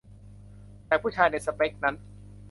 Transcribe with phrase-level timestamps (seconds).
[0.87, 1.95] แต่ผู้ชายในสเปกนั้น